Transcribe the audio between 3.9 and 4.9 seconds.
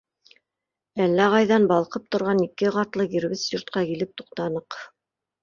килеп туҡтаныҡ.